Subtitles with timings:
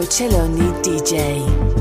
[0.00, 1.79] Marco Celloni DJ.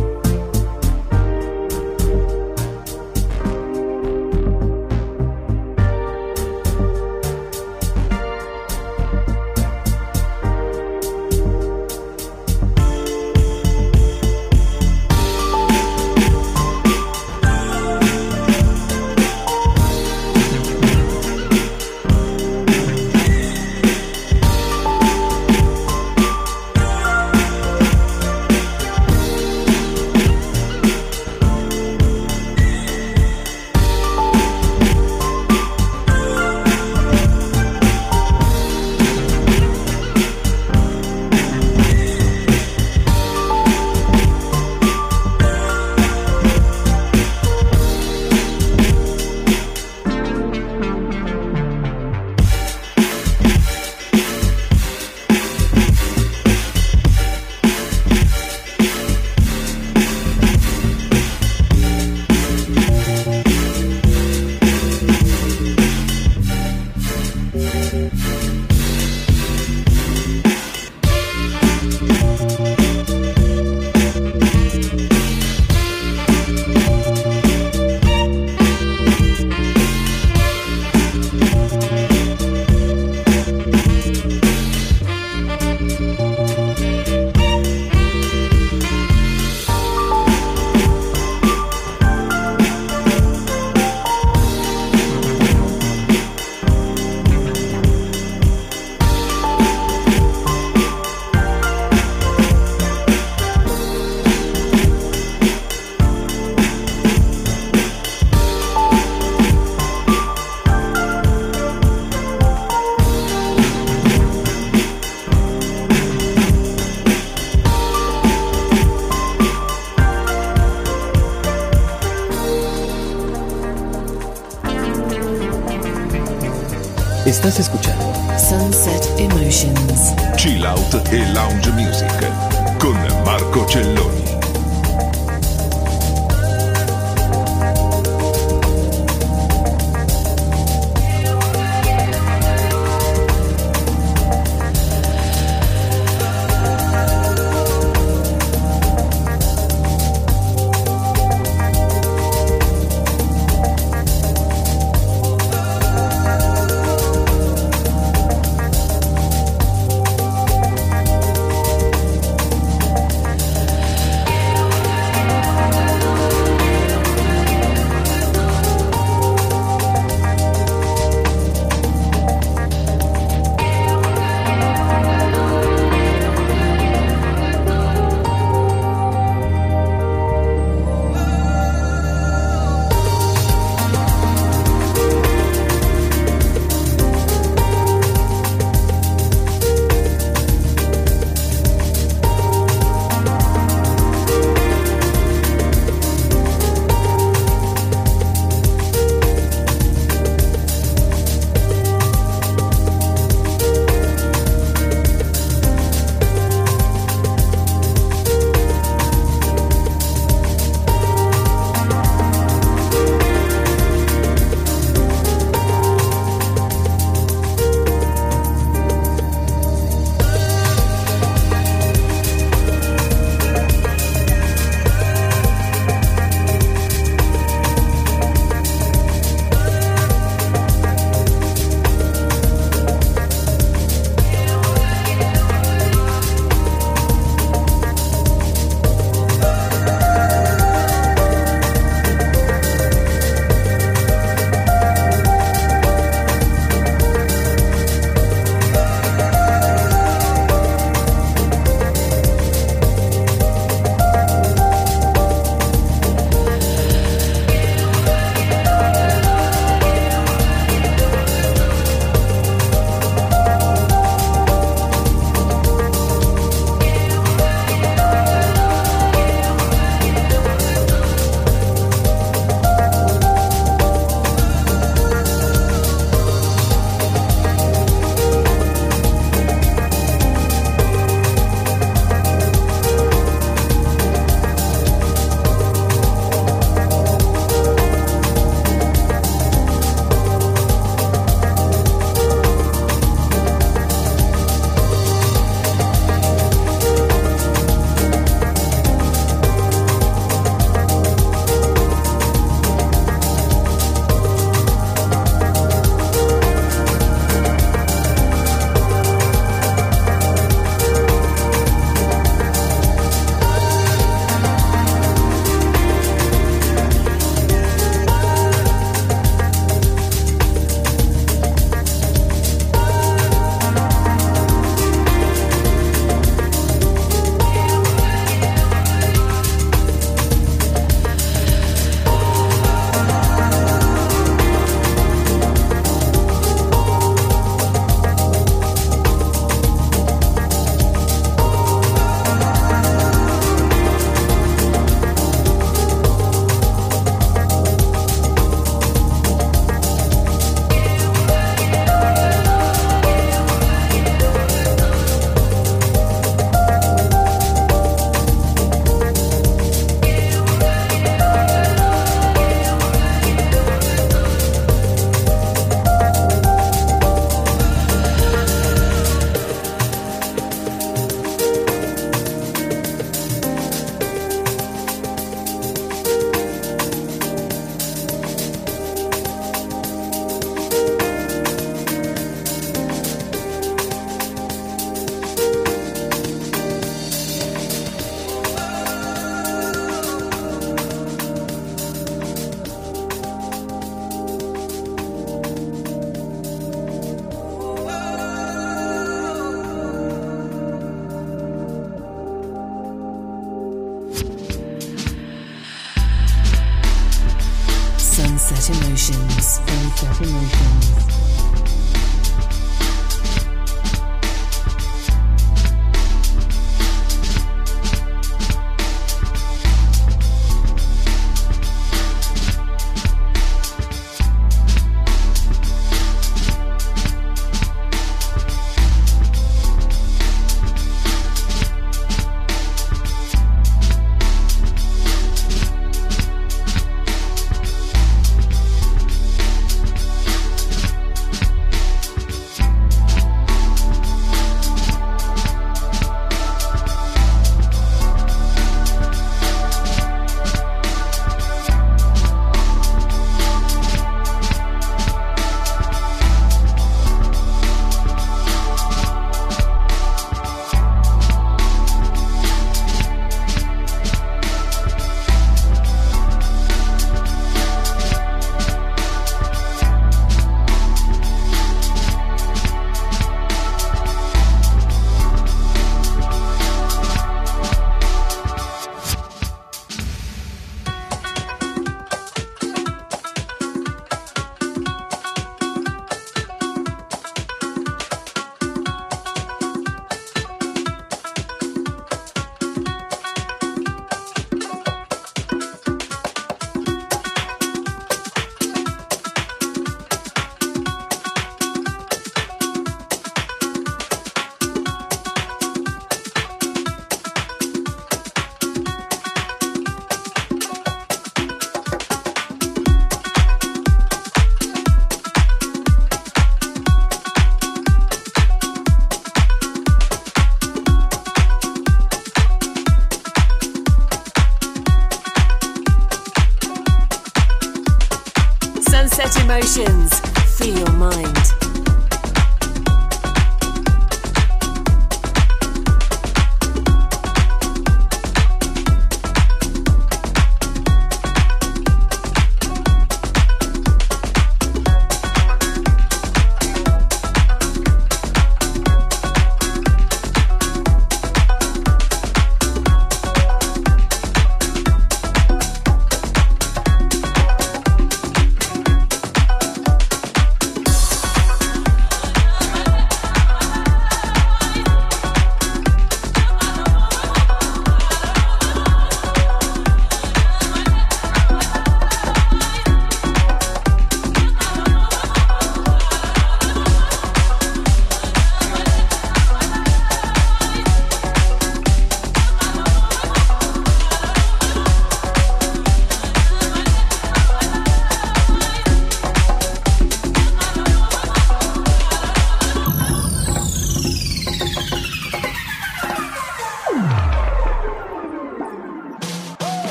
[130.91, 134.18] E Lounge Music con Marco Celloni.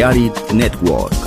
[0.00, 1.19] Reality Network.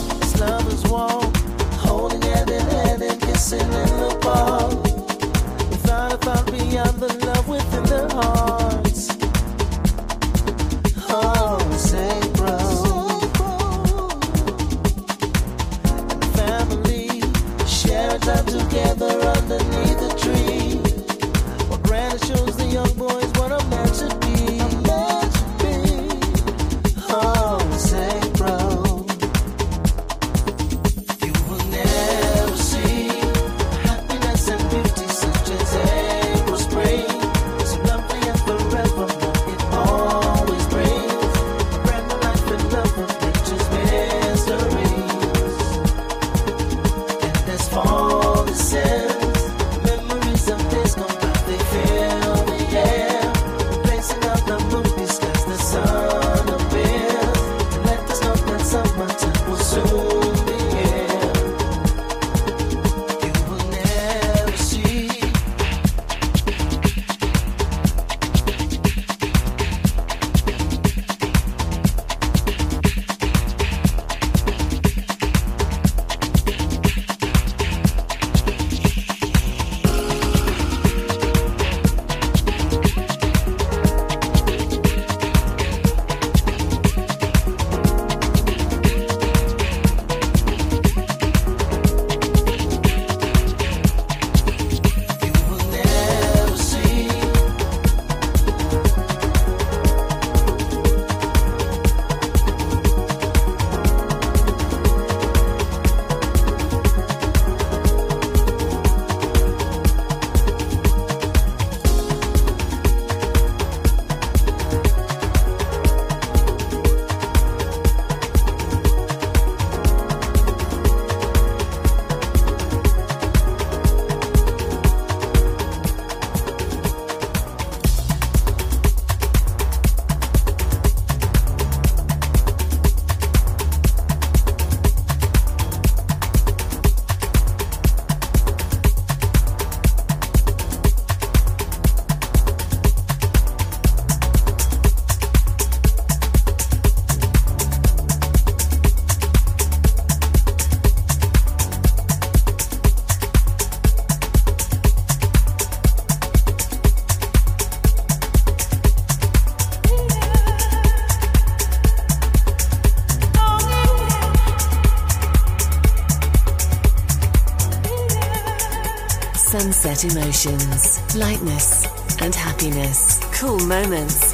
[170.45, 171.85] emotions, lightness
[172.21, 174.33] and happiness, cool moments.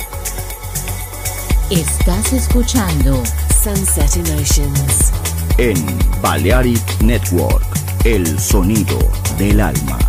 [1.70, 3.24] Estás escuchando
[3.64, 5.12] Sunset Emotions
[5.58, 5.76] en
[6.22, 7.64] Balearic Network,
[8.06, 8.98] el sonido
[9.38, 10.09] del alma.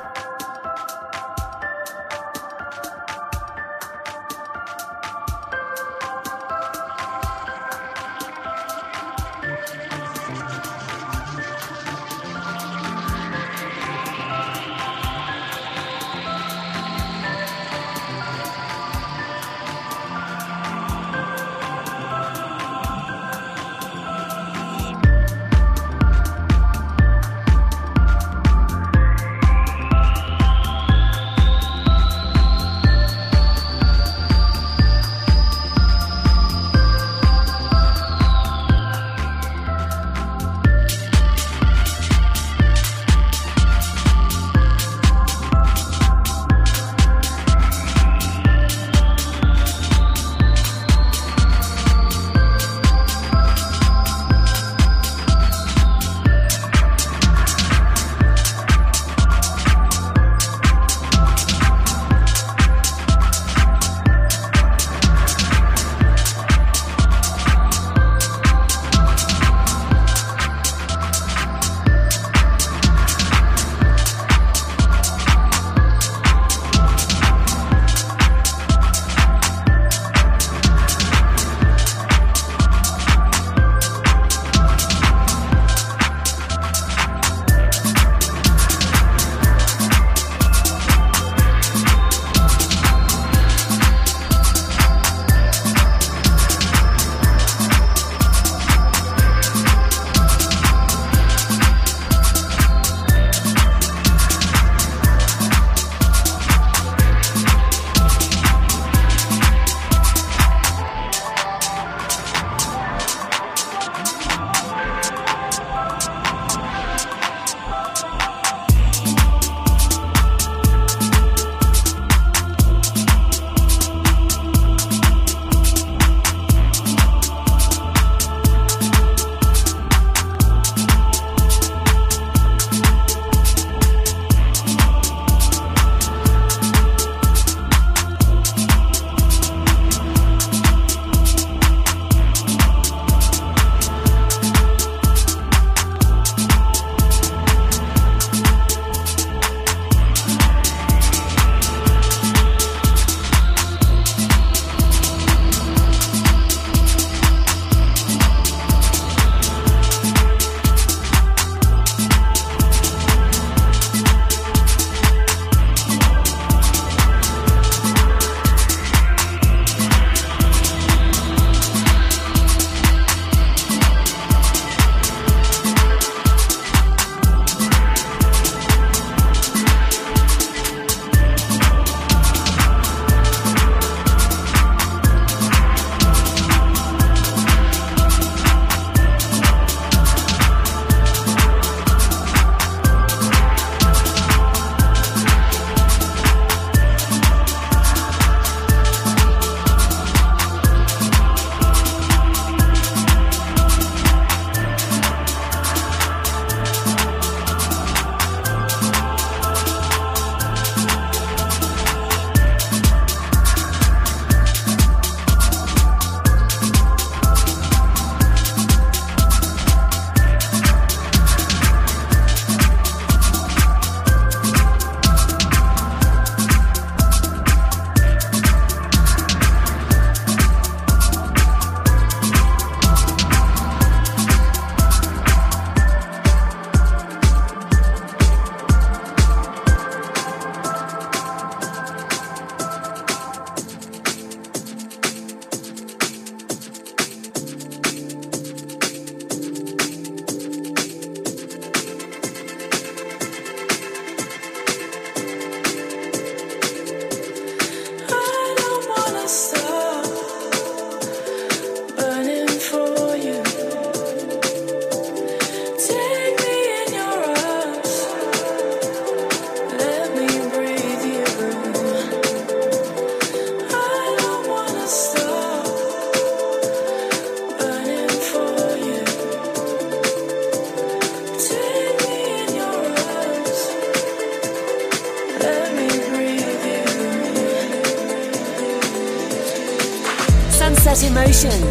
[291.41, 291.70] Sessions.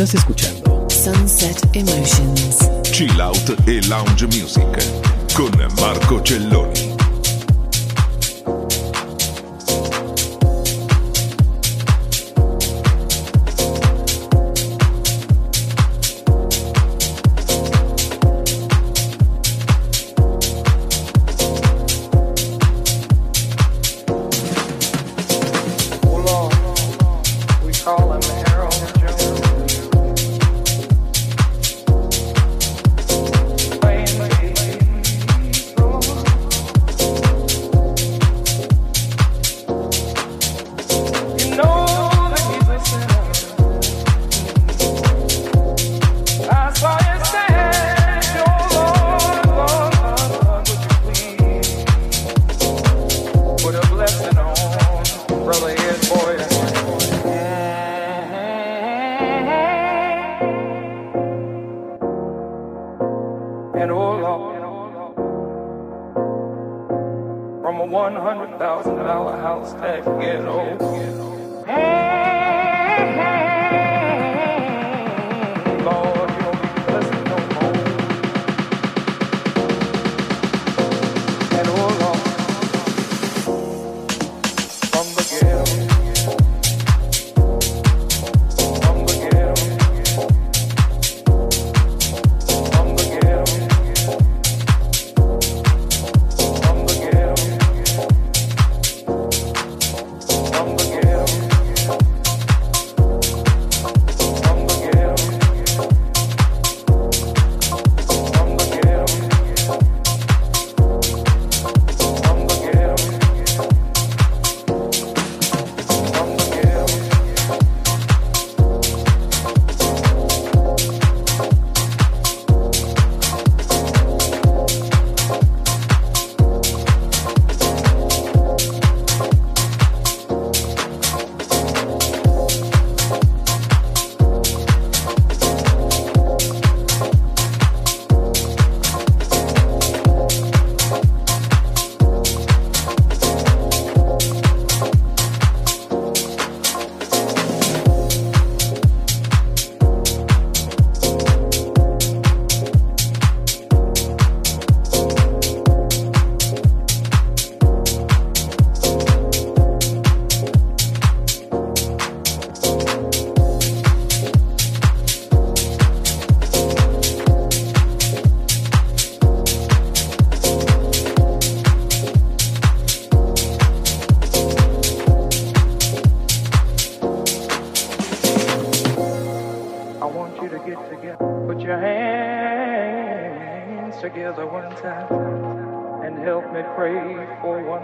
[0.00, 0.39] Estás escuchando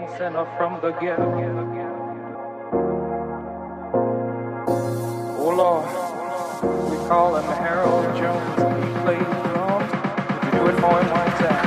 [0.07, 1.33] born sinner from the ghetto.
[5.39, 8.85] Oh Lord, we call him Harold Jones.
[8.85, 9.91] He played drums.
[10.29, 11.66] If you do it for him one time.